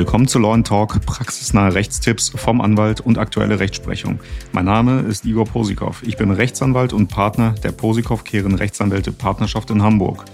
Willkommen 0.00 0.26
zu 0.26 0.38
Law 0.38 0.56
Talk, 0.62 1.04
praxisnahe 1.04 1.74
Rechtstipps 1.74 2.30
vom 2.30 2.62
Anwalt 2.62 3.02
und 3.02 3.18
aktuelle 3.18 3.60
Rechtsprechung. 3.60 4.18
Mein 4.50 4.64
Name 4.64 5.00
ist 5.00 5.26
Igor 5.26 5.44
Posikow. 5.44 6.02
Ich 6.02 6.16
bin 6.16 6.30
Rechtsanwalt 6.30 6.94
und 6.94 7.08
Partner 7.08 7.54
der 7.62 7.72
Posikow 7.72 8.24
Kehren 8.24 8.54
Rechtsanwälte 8.54 9.12
Partnerschaft 9.12 9.68
in 9.68 9.82
Hamburg. 9.82 10.24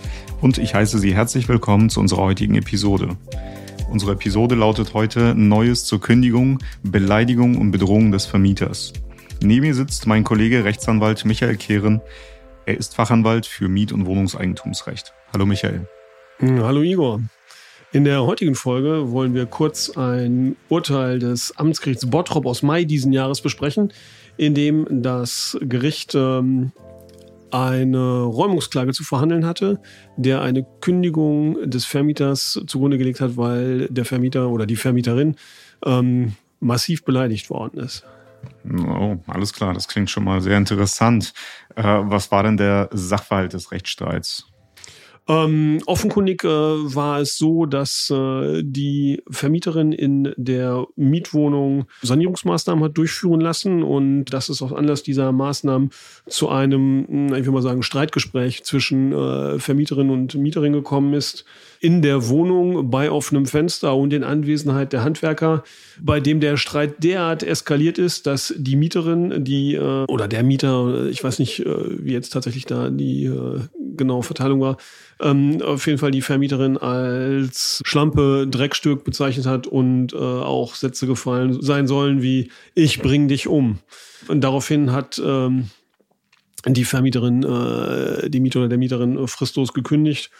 Und 0.41 0.59
ich 0.59 0.77
heiße 0.77 1.01
Sie 1.01 1.17
herzlich 1.17 1.49
willkommen 1.49 1.91
zu 1.91 1.99
unserer 1.99 2.23
heutigen 2.23 2.55
Episode. 2.55 3.17
Unsere 3.91 4.13
Episode 4.13 4.55
lautet 4.55 4.95
heute 4.95 5.35
Neues 5.35 5.85
zur 5.85 6.01
Kündigung, 6.01 6.61
Beleidigung 6.85 7.59
und 7.59 7.73
Bedrohung 7.73 8.13
des 8.13 8.25
Vermieters. 8.25 8.93
Neben 9.43 9.67
mir 9.67 9.75
sitzt 9.75 10.07
mein 10.07 10.23
Kollege 10.23 10.63
Rechtsanwalt 10.63 11.25
Michael 11.25 11.57
Kehren. 11.57 12.01
Er 12.67 12.77
ist 12.77 12.95
Fachanwalt 12.95 13.47
für 13.47 13.67
Miet- 13.67 13.93
und 13.93 14.07
Wohnungseigentumsrecht. 14.07 15.13
Hallo 15.33 15.45
Michael. 15.45 15.89
Hallo 16.41 16.83
Igor. 16.83 17.21
In 17.97 18.05
der 18.05 18.27
heutigen 18.27 18.55
Folge 18.55 19.11
wollen 19.11 19.33
wir 19.33 19.47
kurz 19.47 19.97
ein 19.97 20.55
Urteil 20.69 21.19
des 21.19 21.57
Amtsgerichts 21.57 22.05
Bottrop 22.05 22.45
aus 22.45 22.63
Mai 22.63 22.85
diesen 22.85 23.11
Jahres 23.11 23.41
besprechen, 23.41 23.91
in 24.37 24.53
dem 24.53 24.87
das 25.03 25.57
Gericht 25.63 26.15
ähm, 26.15 26.73
eine 27.51 28.21
Räumungsklage 28.21 28.93
zu 28.93 29.03
verhandeln 29.03 29.47
hatte, 29.47 29.81
der 30.19 30.43
eine 30.43 30.67
Kündigung 30.83 31.71
des 31.71 31.87
Vermieters 31.87 32.61
zugrunde 32.67 32.99
gelegt 32.99 33.23
hat, 33.23 33.39
weil 33.39 33.89
der 33.89 34.05
Vermieter 34.05 34.51
oder 34.51 34.67
die 34.67 34.77
Vermieterin 34.77 35.37
ähm, 35.87 36.35
massiv 36.61 37.03
beleidigt 37.03 37.49
worden 37.49 37.81
ist. 37.81 38.05
Oh, 38.87 39.17
alles 39.27 39.55
klar, 39.55 39.73
das 39.73 39.89
klingt 39.89 40.11
schon 40.11 40.25
mal 40.25 40.43
sehr 40.43 40.59
interessant. 40.59 41.33
Äh, 41.77 41.83
was 41.83 42.31
war 42.31 42.43
denn 42.43 42.59
der 42.59 42.91
Sachverhalt 42.93 43.55
des 43.55 43.73
Rechtsstreits? 43.73 44.49
Ähm, 45.29 45.83
offenkundig 45.87 46.45
äh, 46.45 46.49
war 46.49 47.21
es 47.21 47.37
so, 47.37 47.67
dass 47.67 48.11
äh, 48.11 48.63
die 48.65 49.23
Vermieterin 49.29 49.91
in 49.91 50.33
der 50.37 50.87
Mietwohnung 50.95 51.87
Sanierungsmaßnahmen 52.03 52.85
hat 52.85 52.97
durchführen 52.97 53.41
lassen 53.41 53.83
und 53.83 54.27
dass 54.27 54.49
es 54.49 54.63
aus 54.63 54.73
Anlass 54.73 55.03
dieser 55.03 55.33
Maßnahmen 55.33 55.91
zu 56.29 56.49
einem, 56.49 57.07
hm, 57.09 57.35
ich 57.35 57.45
will 57.45 57.53
mal 57.53 57.63
sagen, 57.63 57.83
Streitgespräch 57.83 58.63
zwischen 58.63 59.13
äh, 59.13 59.59
Vermieterin 59.59 60.11
und 60.11 60.37
Mieterin 60.37 60.73
gekommen 60.73 61.13
ist 61.13 61.45
in 61.87 62.03
der 62.03 62.27
Wohnung 62.27 62.91
bei 62.91 63.13
offenem 63.13 63.47
Fenster 63.47 63.95
und 63.95 64.13
in 64.13 64.25
Anwesenheit 64.25 64.93
der 64.93 65.05
Handwerker, 65.05 65.63
bei 66.01 66.19
dem 66.19 66.41
der 66.41 66.57
Streit 66.57 67.05
derart 67.05 67.45
eskaliert 67.45 67.97
ist, 67.97 68.27
dass 68.27 68.53
die 68.57 68.75
Mieterin, 68.75 69.45
die 69.45 69.77
äh, 69.77 70.05
oder 70.09 70.27
der 70.27 70.43
Mieter, 70.43 71.07
ich 71.07 71.23
weiß 71.23 71.39
nicht, 71.39 71.61
äh, 71.61 72.05
wie 72.05 72.11
jetzt 72.11 72.31
tatsächlich 72.31 72.67
da 72.67 72.91
die 72.91 73.27
äh, 73.27 73.61
genaue 73.97 74.25
Verteilung 74.25 74.61
war, 74.61 74.79
ähm, 75.21 75.63
auf 75.63 75.87
jeden 75.87 76.01
Fall 76.01 76.11
die 76.11 76.23
Vermieterin 76.23 76.77
als 76.77 77.83
Schlampe, 77.85 78.49
Dreckstück 78.51 79.05
bezeichnet 79.05 79.47
hat 79.47 79.69
und 79.69 80.13
auch 80.13 80.75
Sätze 80.75 81.07
gefallen 81.07 81.63
sein 81.63 81.87
sollen 81.87 82.21
wie 82.21 82.51
ich 82.75 83.01
bring 83.01 83.29
dich 83.29 83.47
um. 83.47 83.79
Und 84.27 84.41
daraufhin 84.41 84.91
hat 84.91 85.23
ähm, 85.25 85.71
die 86.67 86.85
Vermieterin, 86.85 87.43
die 88.27 88.41
Mieter 88.41 88.59
oder 88.59 88.69
der 88.69 88.79
Mieterin 88.79 89.29
fristlos 89.29 89.73
gekündigt 89.73 90.33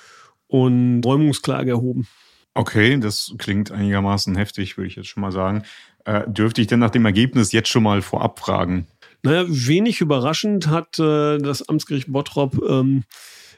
und 0.49 1.03
Räumungsklage 1.03 1.71
erhoben. 1.71 2.07
Okay, 2.55 2.99
das 2.99 3.35
klingt 3.39 3.71
einigermaßen 3.71 4.35
heftig, 4.35 4.77
würde 4.77 4.89
ich 4.89 4.97
jetzt 4.97 5.09
schon 5.09 5.21
mal 5.21 5.33
sagen. 5.33 5.63
Äh, 6.05 6.23
dürfte 6.27 6.61
ich 6.61 6.67
denn 6.67 6.79
nach 6.79 6.91
dem 6.91 7.05
Ergebnis 7.05 7.53
jetzt 7.53 7.69
schon 7.69 7.83
mal 7.83 8.01
vorab 8.01 8.39
fragen? 8.39 8.87
Naja, 9.23 9.45
wenig 9.49 10.01
überraschend 10.01 10.69
hat 10.69 10.99
äh, 10.99 11.39
das 11.39 11.69
Amtsgericht 11.69 12.11
Bottrop 12.11 12.63
ähm, 12.67 13.05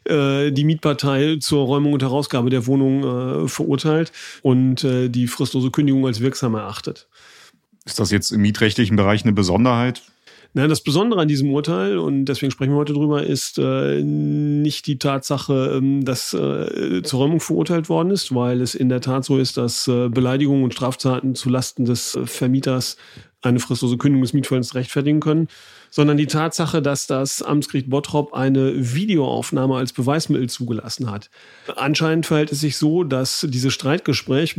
äh, 0.04 0.50
die 0.50 0.64
Mietpartei 0.64 1.36
zur 1.40 1.66
Räumung 1.66 1.92
und 1.92 2.02
Herausgabe 2.02 2.50
der 2.50 2.66
Wohnung 2.66 3.44
äh, 3.44 3.48
verurteilt 3.48 4.12
und 4.42 4.82
äh, 4.82 5.08
die 5.08 5.28
fristlose 5.28 5.70
Kündigung 5.70 6.06
als 6.06 6.20
wirksam 6.20 6.54
erachtet. 6.54 7.08
Ist 7.84 8.00
das 8.00 8.10
jetzt 8.10 8.32
im 8.32 8.40
mietrechtlichen 8.40 8.96
Bereich 8.96 9.22
eine 9.22 9.32
Besonderheit? 9.32 10.02
Na, 10.54 10.66
das 10.66 10.80
Besondere 10.80 11.20
an 11.20 11.28
diesem 11.28 11.52
Urteil, 11.52 11.98
und 11.98 12.24
deswegen 12.24 12.50
sprechen 12.50 12.72
wir 12.72 12.78
heute 12.78 12.94
drüber, 12.94 13.22
ist 13.22 13.58
äh, 13.58 14.02
nicht 14.02 14.86
die 14.86 14.98
Tatsache, 14.98 15.74
ähm, 15.76 16.04
dass 16.04 16.32
äh, 16.32 17.02
zur 17.02 17.20
Räumung 17.20 17.40
verurteilt 17.40 17.88
worden 17.88 18.10
ist, 18.10 18.34
weil 18.34 18.62
es 18.62 18.74
in 18.74 18.88
der 18.88 19.00
Tat 19.00 19.24
so 19.24 19.38
ist, 19.38 19.58
dass 19.58 19.86
äh, 19.88 20.08
Beleidigungen 20.08 20.64
und 20.64 20.72
Straftaten 20.72 21.34
zulasten 21.34 21.84
des 21.84 22.14
äh, 22.14 22.26
Vermieters 22.26 22.96
eine 23.42 23.60
fristlose 23.60 23.98
Kündigung 23.98 24.22
des 24.22 24.32
Mietverhältnisses 24.32 24.74
rechtfertigen 24.74 25.20
können, 25.20 25.48
sondern 25.90 26.16
die 26.16 26.26
Tatsache, 26.26 26.82
dass 26.82 27.06
das 27.06 27.42
Amtsgericht 27.42 27.88
Bottrop 27.88 28.32
eine 28.32 28.94
Videoaufnahme 28.94 29.76
als 29.76 29.92
Beweismittel 29.92 30.48
zugelassen 30.48 31.10
hat. 31.10 31.30
Anscheinend 31.76 32.26
verhält 32.26 32.52
es 32.52 32.60
sich 32.60 32.76
so, 32.76 33.04
dass 33.04 33.46
dieses 33.48 33.72
Streitgespräch 33.72 34.56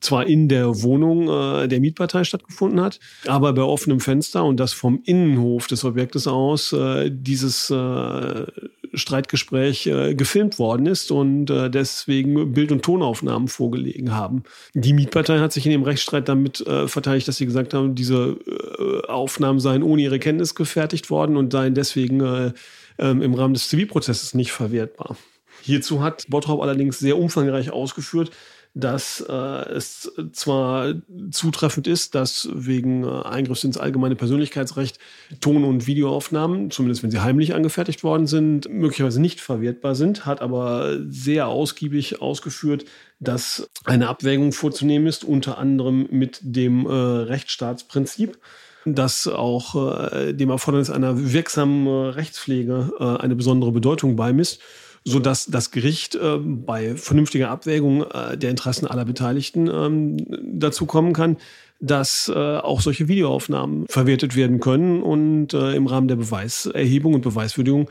zwar 0.00 0.26
in 0.26 0.48
der 0.48 0.82
Wohnung 0.82 1.28
äh, 1.28 1.68
der 1.68 1.80
Mietpartei 1.80 2.24
stattgefunden 2.24 2.80
hat, 2.80 3.00
aber 3.26 3.52
bei 3.52 3.62
offenem 3.62 4.00
Fenster 4.00 4.44
und 4.44 4.58
das 4.58 4.72
vom 4.72 5.00
Innenhof 5.04 5.66
des 5.66 5.84
Objektes 5.84 6.26
aus 6.26 6.72
äh, 6.72 7.10
dieses 7.12 7.70
äh, 7.70 8.46
Streitgespräch 8.92 9.86
äh, 9.86 10.14
gefilmt 10.14 10.58
worden 10.58 10.86
ist 10.86 11.10
und 11.10 11.50
äh, 11.50 11.70
deswegen 11.70 12.52
Bild- 12.52 12.72
und 12.72 12.82
Tonaufnahmen 12.82 13.48
vorgelegen 13.48 14.14
haben. 14.14 14.42
Die 14.74 14.92
Mietpartei 14.92 15.38
hat 15.38 15.52
sich 15.52 15.66
in 15.66 15.72
dem 15.72 15.82
Rechtsstreit 15.82 16.28
damit 16.28 16.60
äh, 16.66 16.88
verteidigt, 16.88 17.28
dass 17.28 17.36
sie 17.36 17.46
gesagt 17.46 17.74
haben, 17.74 17.94
diese 17.94 18.36
äh, 18.46 19.06
Aufnahmen 19.06 19.60
seien 19.60 19.82
ohne 19.82 20.02
ihre 20.02 20.18
Kenntnis 20.18 20.54
gefertigt 20.54 21.10
worden 21.10 21.36
und 21.36 21.52
seien 21.52 21.74
deswegen 21.74 22.20
äh, 22.20 22.52
ähm, 22.98 23.22
im 23.22 23.34
Rahmen 23.34 23.54
des 23.54 23.68
Zivilprozesses 23.68 24.34
nicht 24.34 24.52
verwertbar. 24.52 25.16
Hierzu 25.62 26.02
hat 26.02 26.26
Bottrop 26.28 26.62
allerdings 26.62 26.98
sehr 26.98 27.18
umfangreich 27.18 27.70
ausgeführt, 27.70 28.30
dass 28.74 29.20
äh, 29.28 29.32
es 29.32 30.12
zwar 30.32 30.94
zutreffend 31.32 31.86
ist, 31.88 32.14
dass 32.14 32.48
wegen 32.52 33.04
äh, 33.04 33.22
Eingriffs 33.22 33.64
ins 33.64 33.76
allgemeine 33.76 34.14
Persönlichkeitsrecht 34.14 34.98
Ton- 35.40 35.64
und 35.64 35.86
Videoaufnahmen, 35.86 36.70
zumindest 36.70 37.02
wenn 37.02 37.10
sie 37.10 37.20
heimlich 37.20 37.54
angefertigt 37.54 38.04
worden 38.04 38.26
sind, 38.26 38.68
möglicherweise 38.70 39.20
nicht 39.20 39.40
verwertbar 39.40 39.96
sind, 39.96 40.24
hat 40.24 40.40
aber 40.40 40.98
sehr 41.08 41.48
ausgiebig 41.48 42.22
ausgeführt, 42.22 42.84
dass 43.18 43.68
eine 43.84 44.08
Abwägung 44.08 44.52
vorzunehmen 44.52 45.08
ist, 45.08 45.24
unter 45.24 45.58
anderem 45.58 46.06
mit 46.10 46.38
dem 46.42 46.86
äh, 46.86 46.92
Rechtsstaatsprinzip 46.92 48.38
das 48.86 49.26
auch 49.26 50.12
äh, 50.12 50.32
dem 50.32 50.50
Erfordernis 50.50 50.90
einer 50.90 51.32
wirksamen 51.32 51.86
äh, 51.86 52.08
Rechtspflege 52.10 52.92
äh, 52.98 53.22
eine 53.22 53.36
besondere 53.36 53.72
Bedeutung 53.72 54.16
beimisst 54.16 54.60
so 55.04 55.18
dass 55.18 55.46
das 55.46 55.70
Gericht 55.70 56.14
äh, 56.14 56.38
bei 56.38 56.94
vernünftiger 56.96 57.50
Abwägung 57.50 58.04
äh, 58.10 58.36
der 58.36 58.50
Interessen 58.50 58.86
aller 58.86 59.04
Beteiligten 59.04 59.68
ähm, 59.68 60.16
dazu 60.58 60.86
kommen 60.86 61.12
kann, 61.12 61.36
dass 61.80 62.28
äh, 62.28 62.34
auch 62.34 62.80
solche 62.82 63.08
Videoaufnahmen 63.08 63.86
verwertet 63.88 64.36
werden 64.36 64.60
können 64.60 65.02
und 65.02 65.54
äh, 65.54 65.74
im 65.74 65.86
Rahmen 65.86 66.08
der 66.08 66.16
Beweiserhebung 66.16 67.14
und 67.14 67.22
Beweiswürdigung 67.22 67.88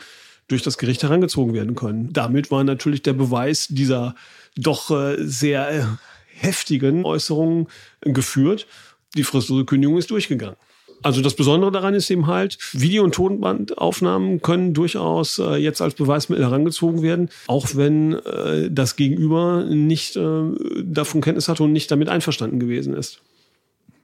durch 0.47 0.61
das 0.61 0.77
Gericht 0.77 1.01
herangezogen 1.03 1.53
werden 1.53 1.75
können. 1.75 2.13
Damit 2.13 2.51
war 2.51 2.63
natürlich 2.63 3.01
der 3.01 3.13
Beweis 3.13 3.67
dieser 3.69 4.15
doch 4.55 4.91
äh, 4.91 5.15
sehr 5.19 5.71
äh, 5.71 5.83
heftigen 6.27 7.05
Äußerungen 7.05 7.67
geführt. 8.01 8.67
Die 9.15 9.23
fristlose 9.23 9.65
Kündigung 9.65 9.97
ist 9.97 10.11
durchgegangen. 10.11 10.55
Also 11.01 11.21
das 11.21 11.35
Besondere 11.35 11.71
daran 11.71 11.93
ist 11.93 12.09
eben 12.09 12.27
halt, 12.27 12.57
Video- 12.73 13.03
und 13.03 13.15
Tonbandaufnahmen 13.15 14.41
können 14.41 14.73
durchaus 14.73 15.39
äh, 15.39 15.55
jetzt 15.55 15.81
als 15.81 15.93
Beweismittel 15.93 16.45
herangezogen 16.45 17.01
werden, 17.01 17.29
auch 17.47 17.67
wenn 17.75 18.13
äh, 18.13 18.69
das 18.69 18.95
Gegenüber 18.95 19.63
nicht 19.65 20.15
äh, 20.15 20.43
davon 20.83 21.21
Kenntnis 21.21 21.47
hatte 21.47 21.63
und 21.63 21.71
nicht 21.71 21.89
damit 21.91 22.09
einverstanden 22.09 22.59
gewesen 22.59 22.93
ist. 22.93 23.21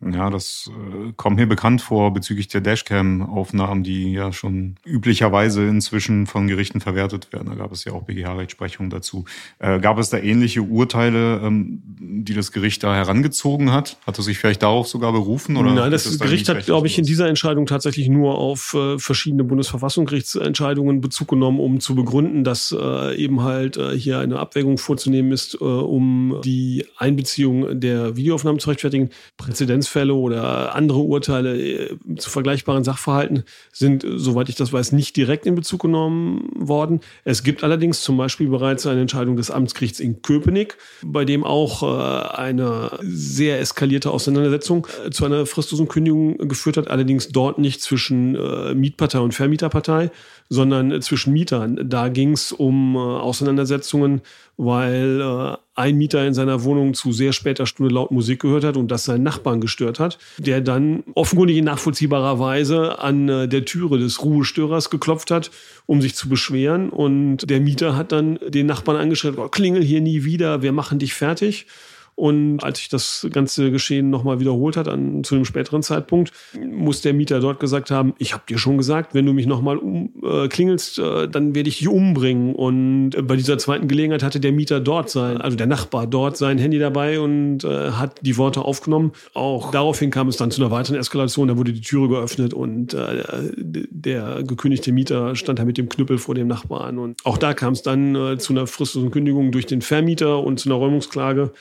Ja, 0.02 0.30
das 0.30 0.70
äh, 0.70 1.14
kommt 1.16 1.38
mir 1.38 1.48
bekannt 1.48 1.82
vor 1.82 2.14
bezüglich 2.14 2.48
der 2.48 2.62
Dashcam-Aufnahmen, 2.62 3.84
die 3.84 4.12
ja 4.12 4.34
schon 4.34 4.76
üblicherweise 4.86 5.66
inzwischen 5.66 6.28
von 6.28 6.48
Gerichten 6.48 6.82
verwertet 6.82 7.32
werden. 7.34 7.48
Da 7.48 7.56
gab 7.56 7.72
es 7.72 7.86
ja 7.86 7.94
auch 7.94 8.04
BGH-Rechtsprechung 8.04 8.90
dazu. 8.90 9.26
Äh, 9.60 9.80
gab 9.80 9.98
es 9.98 10.10
da 10.10 10.18
ähnliche 10.18 10.62
Urteile, 10.62 11.42
ähm, 11.44 11.82
die 12.00 12.34
das 12.34 12.52
Gericht 12.52 12.84
da 12.84 12.94
herangezogen 12.94 13.72
hat? 13.72 13.98
Hat 14.06 14.20
es 14.20 14.26
sich 14.26 14.38
vielleicht 14.38 14.64
darauf 14.64 14.88
sogar 14.88 15.12
berufen? 15.12 15.58
Oder 15.58 15.74
Nein, 15.74 15.92
das, 15.92 16.20
Gericht 16.20 16.50
hat, 16.50 16.66
glaube 16.66 16.88
ich, 16.88 17.00
in 17.00 17.06
dieser 17.06 17.28
Entscheidung 17.28 17.66
tatsächlich 17.66 18.08
nur 18.08 18.38
auf 18.38 18.74
äh, 18.74 19.00
verschiedene 19.00 19.44
Bundesverfassungsgerichtsentscheidungen 19.44 21.02
Bezug 21.02 21.30
genommen, 21.30 21.60
um 21.60 21.80
zu 21.80 21.96
begründen, 21.96 22.44
dass 22.44 22.76
äh, 22.78 23.16
eben 23.16 23.44
halt 23.44 23.78
äh, 23.78 23.98
hier 23.98 24.20
eine 24.20 24.40
Abwägung 24.40 24.78
vorzunehmen 24.78 25.32
ist, 25.32 25.56
äh, 25.56 25.64
um 25.64 26.42
die 26.44 26.86
Einbeziehung 26.98 27.80
der 27.80 28.18
Videoaufnahmen 28.18 28.60
zu 28.60 28.70
rechtfertigen. 28.70 29.10
Präzedenzfälle 29.38 29.85
Präzedenzfälle 29.86 30.14
oder 30.14 30.76
andere 30.76 31.00
Urteile 31.00 31.58
äh, 31.58 31.98
zu 32.18 32.30
vergleichbaren 32.30 32.84
Sachverhalten 32.84 33.44
sind, 33.72 34.06
soweit 34.16 34.50
ich 34.50 34.56
das 34.56 34.74
weiß, 34.74 34.92
nicht 34.92 35.16
direkt 35.16 35.46
in 35.46 35.56
Bezug 35.56 35.84
genommen 35.84 36.50
worden. 36.56 37.02
Es 37.24 37.44
gibt 37.44 37.64
allerdings 37.64 38.02
zum 38.02 38.18
Beispiel 38.18 38.50
bereits 38.50 38.86
eine 38.88 39.02
Entscheidung 39.02 39.36
des 39.38 39.52
Amtsgerichts 39.52 40.00
in 40.00 40.22
Köpenick, 40.22 40.78
bei 41.04 41.26
dem 41.26 41.44
auch 41.44 41.84
äh, 41.84 42.36
eine 42.36 42.92
sehr 43.02 43.60
eskalierte 43.60 44.12
Auseinandersetzung 44.12 44.88
äh, 45.06 45.10
zu 45.12 45.26
einer 45.26 45.46
fristlosen 45.46 45.88
Kündigung 45.88 46.38
geführt 46.38 46.78
hat, 46.78 46.90
allerdings 46.90 47.30
dort 47.30 47.58
nicht 47.60 47.82
zwischen 47.82 48.34
Mietpartei 48.80 49.20
und 49.20 49.34
Vermieterpartei, 49.34 50.12
sondern 50.50 51.02
zwischen 51.02 51.34
Mietern. 51.34 51.80
Da 51.90 52.10
ging 52.10 52.34
es 52.34 52.52
um 52.52 52.98
Auseinandersetzungen 52.98 54.22
weil 54.58 55.22
äh, 55.22 55.58
ein 55.76 55.98
Mieter 55.98 56.26
in 56.26 56.34
seiner 56.34 56.64
Wohnung 56.64 56.94
zu 56.94 57.12
sehr 57.12 57.34
später 57.34 57.66
Stunde 57.66 57.94
laut 57.94 58.12
Musik 58.12 58.42
gehört 58.42 58.64
hat 58.64 58.78
und 58.78 58.90
das 58.90 59.04
seinen 59.04 59.24
Nachbarn 59.24 59.60
gestört 59.62 60.00
hat, 60.00 60.18
der 60.38 60.62
dann 60.62 61.04
offenkundig 61.14 61.58
in 61.58 61.66
nachvollziehbarer 61.66 62.40
Weise 62.40 63.00
an 63.00 63.28
äh, 63.28 63.48
der 63.48 63.66
Türe 63.66 64.00
des 64.00 64.24
Ruhestörers 64.24 64.90
geklopft 64.90 65.32
hat, 65.32 65.52
um 65.86 66.02
sich 66.02 66.16
zu 66.16 66.30
beschweren. 66.30 66.90
Und 66.90 67.50
der 67.50 67.60
Mieter 67.60 67.96
hat 67.96 68.14
dann 68.14 68.40
den 68.48 68.66
Nachbarn 68.66 68.98
angeschrien, 68.98 69.36
oh, 69.38 69.50
klingel 69.50 69.84
hier 69.84 70.02
nie 70.02 70.24
wieder, 70.24 70.62
wir 70.62 70.72
machen 70.72 70.98
dich 70.98 71.14
fertig. 71.14 71.68
Und 72.16 72.64
als 72.64 72.80
sich 72.80 72.90
das 72.90 73.28
ganze 73.32 73.72
Geschehen 73.72 74.10
nochmal 74.10 74.40
wiederholt 74.40 74.78
hat, 74.78 74.88
an, 74.88 75.24
zu 75.24 75.36
einem 75.36 75.46
späteren 75.46 75.84
Zeitpunkt, 75.84 76.32
muss 76.60 77.02
der 77.02 77.14
Mieter 77.14 77.40
dort 77.40 77.60
gesagt 77.60 77.92
haben, 77.92 78.14
ich 78.18 78.34
habe 78.34 78.44
dir 78.48 78.58
schon 78.58 78.78
gesagt, 78.78 79.14
wenn 79.14 79.26
du 79.26 79.34
mich 79.34 79.46
nochmal 79.46 79.78
um, 79.78 80.12
äh, 80.24 80.48
klingelst, 80.48 81.00
äh, 81.00 81.28
dann 81.28 81.56
werde 81.56 81.70
ich 81.70 81.80
dich 81.80 81.88
umbringen. 81.88 82.56
Und 82.56 83.16
äh, 83.16 83.22
bei 83.22 83.36
dieser 83.36 83.58
zweiten 83.58 83.88
Gelegenheit 83.88 84.24
hatte 84.24 84.40
der 84.40 84.52
Mieter 84.52 84.80
dort 84.80 85.10
sein, 85.10 85.42
also 85.42 85.58
der 85.58 85.68
Nachbar 85.68 86.08
dort 86.08 86.38
sein 86.38 86.58
Handy 86.58 86.80
dabei 86.80 87.20
und 87.20 87.64
äh, 87.64 87.92
hat 87.92 88.20
die 88.22 88.38
Worte 88.38 88.62
aufgenommen. 88.62 89.12
Auch 89.34 89.72
daraufhin 89.72 90.12
kam 90.12 90.28
es 90.28 90.38
dann 90.38 90.52
zu 90.52 90.62
einer 90.62 90.72
weiteren 90.72 90.98
Eskalation, 90.98 91.48
da 91.48 91.58
wurde 91.58 91.74
die 91.74 91.82
Türe 91.82 92.08
geöffnet 92.10 92.54
und 92.54 92.94
äh, 92.94 93.24
der 93.58 94.44
gekündigte 94.44 94.92
Mieter 94.92 95.36
stand 95.36 95.60
da 95.60 95.66
mit 95.66 95.78
dem 95.78 95.90
Knüppel 95.90 96.18
vor 96.18 96.36
dem 96.36 96.48
Nachbarn. 96.48 96.98
Und 96.98 97.26
auch 97.26 97.38
da 97.38 97.54
kam 97.54 97.74
es 97.74 97.82
dann 97.82 98.16
äh, 98.16 98.38
zu 98.38 98.54
einer 98.54 98.68
fristlosen 98.68 99.12
Kündigung 99.12 99.52
durch 99.52 99.66
den 99.66 99.82
Vermieter 99.82 100.44
und 100.44 100.60
zu 100.60 100.70
einer 100.70 100.78
Räumungsklage. 100.78 101.52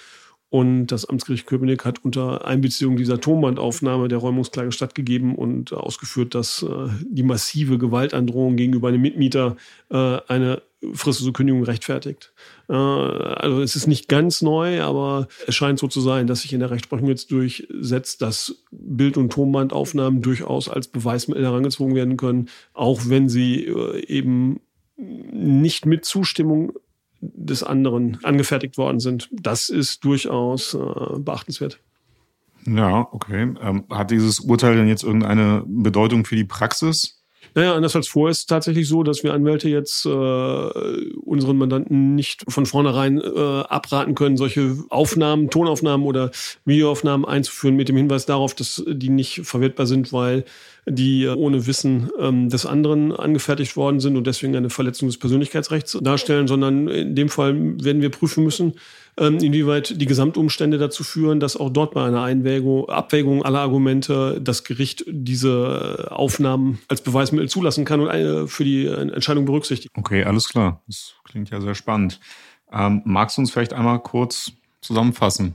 Und 0.54 0.86
das 0.86 1.04
Amtsgericht 1.04 1.46
Köpenick 1.46 1.84
hat 1.84 2.04
unter 2.04 2.46
Einbeziehung 2.46 2.94
dieser 2.94 3.20
Tonbandaufnahme 3.20 4.06
der 4.06 4.18
Räumungsklage 4.18 4.70
stattgegeben 4.70 5.34
und 5.34 5.72
ausgeführt, 5.72 6.36
dass 6.36 6.62
äh, 6.62 6.90
die 7.10 7.24
massive 7.24 7.76
Gewaltandrohung 7.76 8.54
gegenüber 8.54 8.86
einem 8.86 9.02
Mitmieter 9.02 9.56
äh, 9.90 10.18
eine 10.28 10.62
fristlose 10.92 11.32
Kündigung 11.32 11.64
rechtfertigt. 11.64 12.32
Äh, 12.68 12.72
also 12.72 13.62
es 13.62 13.74
ist 13.74 13.88
nicht 13.88 14.08
ganz 14.08 14.42
neu, 14.42 14.80
aber 14.80 15.26
es 15.48 15.56
scheint 15.56 15.80
so 15.80 15.88
zu 15.88 16.00
sein, 16.00 16.28
dass 16.28 16.42
sich 16.42 16.52
in 16.52 16.60
der 16.60 16.70
Rechtsprechung 16.70 17.08
jetzt 17.08 17.32
durchsetzt, 17.32 18.22
dass 18.22 18.62
Bild- 18.70 19.16
und 19.16 19.32
Tonbandaufnahmen 19.32 20.22
durchaus 20.22 20.68
als 20.68 20.86
Beweismittel 20.86 21.42
herangezogen 21.42 21.96
werden 21.96 22.16
können, 22.16 22.48
auch 22.74 23.00
wenn 23.08 23.28
sie 23.28 23.64
äh, 23.64 24.06
eben 24.06 24.60
nicht 24.96 25.84
mit 25.84 26.04
Zustimmung 26.04 26.74
des 27.34 27.62
anderen 27.62 28.18
angefertigt 28.22 28.78
worden 28.78 29.00
sind. 29.00 29.28
Das 29.32 29.68
ist 29.68 30.04
durchaus 30.04 30.74
äh, 30.74 31.18
beachtenswert. 31.18 31.80
Ja, 32.66 33.08
okay. 33.12 33.54
Ähm, 33.60 33.84
hat 33.90 34.10
dieses 34.10 34.40
Urteil 34.40 34.76
denn 34.76 34.88
jetzt 34.88 35.04
irgendeine 35.04 35.62
Bedeutung 35.66 36.24
für 36.24 36.36
die 36.36 36.44
Praxis? 36.44 37.20
Naja, 37.54 37.74
anders 37.74 37.94
als 37.94 38.08
vorher 38.08 38.32
ist 38.32 38.38
es 38.38 38.46
tatsächlich 38.46 38.88
so, 38.88 39.04
dass 39.04 39.22
wir 39.22 39.32
Anwälte 39.32 39.68
jetzt 39.68 40.06
äh, 40.06 40.08
unseren 40.08 41.56
Mandanten 41.56 42.14
nicht 42.14 42.44
von 42.48 42.66
vornherein 42.66 43.20
äh, 43.20 43.60
abraten 43.68 44.16
können, 44.16 44.36
solche 44.36 44.76
Aufnahmen, 44.90 45.50
Tonaufnahmen 45.50 46.04
oder 46.04 46.32
Videoaufnahmen 46.64 47.24
einzuführen 47.24 47.76
mit 47.76 47.88
dem 47.88 47.96
Hinweis 47.96 48.26
darauf, 48.26 48.54
dass 48.54 48.82
die 48.86 49.10
nicht 49.10 49.42
verwertbar 49.44 49.86
sind, 49.86 50.12
weil 50.12 50.44
die 50.86 51.26
ohne 51.28 51.66
Wissen 51.66 52.10
ähm, 52.18 52.48
des 52.48 52.66
anderen 52.66 53.12
angefertigt 53.12 53.76
worden 53.76 54.00
sind 54.00 54.16
und 54.16 54.26
deswegen 54.26 54.54
eine 54.54 54.70
Verletzung 54.70 55.08
des 55.08 55.18
Persönlichkeitsrechts 55.18 55.98
darstellen, 56.02 56.46
sondern 56.46 56.88
in 56.88 57.14
dem 57.14 57.28
Fall 57.28 57.54
werden 57.82 58.02
wir 58.02 58.10
prüfen 58.10 58.44
müssen, 58.44 58.74
ähm, 59.16 59.38
inwieweit 59.38 60.00
die 60.00 60.06
Gesamtumstände 60.06 60.76
dazu 60.76 61.04
führen, 61.04 61.40
dass 61.40 61.56
auch 61.56 61.70
dort 61.70 61.94
bei 61.94 62.04
einer 62.04 62.22
Einwägung, 62.22 62.88
Abwägung 62.88 63.44
aller 63.44 63.60
Argumente 63.60 64.40
das 64.42 64.64
Gericht 64.64 65.04
diese 65.08 66.08
Aufnahmen 66.10 66.80
als 66.88 67.00
Beweismittel 67.00 67.48
zulassen 67.48 67.84
kann 67.84 68.00
und 68.00 68.48
für 68.48 68.64
die 68.64 68.86
Entscheidung 68.86 69.44
berücksichtigt. 69.44 69.92
Okay, 69.96 70.24
alles 70.24 70.48
klar. 70.48 70.82
Das 70.86 71.14
klingt 71.24 71.50
ja 71.50 71.60
sehr 71.60 71.74
spannend. 71.74 72.20
Ähm, 72.72 73.02
magst 73.04 73.36
du 73.36 73.42
uns 73.42 73.52
vielleicht 73.52 73.72
einmal 73.72 74.00
kurz 74.00 74.52
zusammenfassen? 74.80 75.54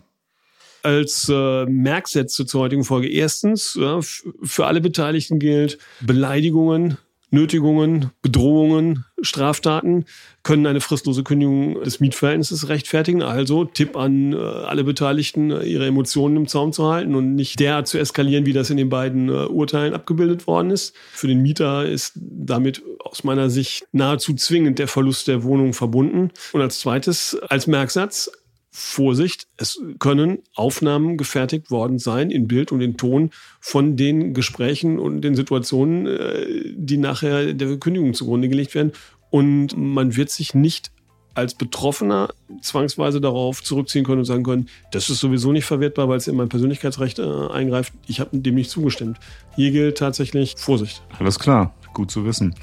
Als 0.84 1.30
äh, 1.30 1.66
Merksätze 1.66 2.46
zur 2.46 2.62
heutigen 2.62 2.84
Folge. 2.84 3.10
Erstens, 3.10 3.78
ja, 3.80 4.00
für 4.02 4.66
alle 4.66 4.82
Beteiligten 4.82 5.40
gilt, 5.40 5.78
Beleidigungen, 6.02 6.98
Nötigungen, 7.32 8.10
Bedrohungen, 8.24 9.06
Straftaten 9.22 10.06
können 10.42 10.66
eine 10.66 10.82
fristlose 10.82 11.24
Kündigung 11.24 11.84
des 11.84 12.00
Mietverhältnisses 12.00 12.70
rechtfertigen. 12.70 13.22
Also 13.22 13.66
Tipp 13.66 13.96
an 13.96 14.34
äh, 14.34 14.38
alle 14.38 14.84
Beteiligten, 14.84 15.52
äh, 15.52 15.64
ihre 15.64 15.86
Emotionen 15.86 16.38
im 16.38 16.48
Zaum 16.48 16.74
zu 16.74 16.92
halten 16.92 17.14
und 17.14 17.36
nicht 17.36 17.60
derart 17.60 17.88
zu 17.88 18.00
eskalieren, 18.00 18.46
wie 18.46 18.54
das 18.54 18.70
in 18.70 18.78
den 18.78 18.90
beiden 18.90 19.30
äh, 19.30 19.46
Urteilen 19.46 19.94
abgebildet 19.94 20.48
worden 20.48 20.72
ist. 20.72 20.96
Für 21.12 21.28
den 21.28 21.42
Mieter 21.42 21.86
ist 21.86 22.14
damit 22.16 22.82
aus 23.00 23.24
meiner 23.24 23.50
Sicht 23.50 23.86
nahezu 23.92 24.34
zwingend 24.34 24.80
der 24.80 24.88
Verlust 24.88 25.28
der 25.28 25.44
Wohnung 25.44 25.74
verbunden. 25.74 26.32
Und 26.54 26.62
als 26.62 26.80
zweites, 26.80 27.38
als 27.50 27.68
Merksatz, 27.68 28.32
Vorsicht, 28.72 29.48
es 29.58 29.82
können 29.98 30.40
Aufnahmen 30.56 31.18
gefertigt 31.18 31.72
worden 31.72 31.98
sein 31.98 32.30
in 32.30 32.48
Bild 32.48 32.72
und 32.72 32.82
in 32.82 32.98
Ton 32.98 33.32
von 33.60 33.98
den 33.98 34.34
Gesprächen 34.34 35.00
und 35.00 35.22
den 35.22 35.36
Situationen, 35.36 36.06
äh, 36.06 36.46
die 36.76 36.98
nachher 36.98 37.54
der 37.54 37.78
Kündigung 37.78 38.14
zugrunde 38.14 38.48
gelegt 38.48 38.76
werden. 38.76 38.92
Und 39.32 39.76
man 39.76 40.16
wird 40.16 40.30
sich 40.30 40.54
nicht 40.54 40.92
als 41.36 41.54
Betroffener 41.54 42.30
zwangsweise 42.62 43.22
darauf 43.22 43.64
zurückziehen 43.64 44.04
können 44.06 44.20
und 44.20 44.26
sagen 44.26 44.44
können, 44.44 44.70
das 44.92 45.10
ist 45.10 45.20
sowieso 45.20 45.52
nicht 45.52 45.66
verwertbar, 45.66 46.10
weil 46.10 46.18
es 46.18 46.28
in 46.28 46.36
mein 46.36 46.50
Persönlichkeitsrecht 46.50 47.20
äh, 47.20 47.24
eingreift. 47.24 47.94
Ich 48.08 48.20
habe 48.20 48.38
dem 48.38 48.56
nicht 48.56 48.70
zugestimmt. 48.70 49.18
Hier 49.56 49.72
gilt 49.72 49.98
tatsächlich 49.98 50.56
Vorsicht. 50.58 51.02
Alles 51.18 51.40
klar, 51.40 51.74
gut 51.94 52.12
zu 52.12 52.26
wissen. 52.26 52.56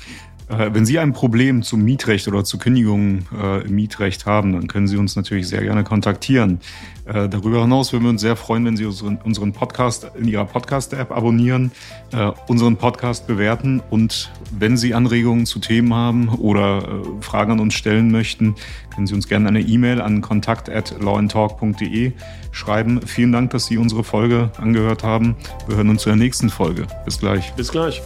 Äh, 0.48 0.70
wenn 0.72 0.86
Sie 0.86 0.98
ein 0.98 1.12
Problem 1.12 1.62
zum 1.62 1.82
Mietrecht 1.82 2.28
oder 2.28 2.44
zur 2.44 2.60
Kündigung 2.60 3.26
äh, 3.36 3.66
im 3.66 3.74
Mietrecht 3.74 4.26
haben, 4.26 4.52
dann 4.52 4.68
können 4.68 4.86
Sie 4.86 4.96
uns 4.96 5.16
natürlich 5.16 5.48
sehr 5.48 5.62
gerne 5.62 5.84
kontaktieren. 5.84 6.60
Äh, 7.06 7.28
darüber 7.28 7.62
hinaus 7.62 7.92
würden 7.92 8.04
wir 8.04 8.10
uns 8.10 8.20
sehr 8.20 8.36
freuen, 8.36 8.64
wenn 8.64 8.76
Sie 8.76 8.84
unseren, 8.84 9.18
unseren 9.24 9.52
Podcast 9.52 10.10
in 10.18 10.28
Ihrer 10.28 10.44
Podcast-App 10.44 11.10
abonnieren, 11.10 11.72
äh, 12.12 12.30
unseren 12.48 12.76
Podcast 12.76 13.26
bewerten 13.26 13.82
und 13.90 14.30
wenn 14.56 14.76
Sie 14.76 14.94
Anregungen 14.94 15.46
zu 15.46 15.58
Themen 15.58 15.94
haben 15.94 16.28
oder 16.28 16.78
äh, 16.78 17.22
Fragen 17.22 17.52
an 17.52 17.60
uns 17.60 17.74
stellen 17.74 18.10
möchten, 18.10 18.54
können 18.94 19.06
Sie 19.06 19.14
uns 19.14 19.28
gerne 19.28 19.48
eine 19.48 19.60
E-Mail 19.60 20.00
an 20.00 20.20
kontakt@lawandtalk.de 20.20 22.12
schreiben. 22.50 23.00
Vielen 23.04 23.32
Dank, 23.32 23.50
dass 23.50 23.66
Sie 23.66 23.78
unsere 23.78 24.02
Folge 24.02 24.50
angehört 24.58 25.04
haben. 25.04 25.36
Wir 25.68 25.76
hören 25.76 25.90
uns 25.90 26.02
zur 26.02 26.16
nächsten 26.16 26.50
Folge. 26.50 26.86
Bis 27.04 27.18
gleich. 27.18 27.52
Bis 27.52 27.70
gleich. 27.70 28.02